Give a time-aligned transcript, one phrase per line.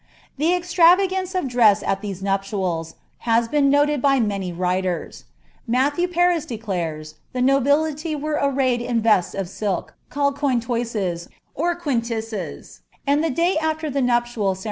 [0.37, 5.25] The extravagance of dress at these nuptials, has been noted by many iters.
[5.67, 9.75] Matthew Paris declares the nobility were arrayed in vests c) k
[10.09, 14.59] called eointoisesj or quiniises; and the day afler the nuptial cere Stowa.